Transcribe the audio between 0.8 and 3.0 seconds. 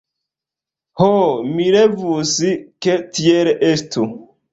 Ho, mi revus, ke